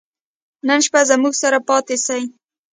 [0.67, 2.21] نن شپه زموږ سره پاته سئ.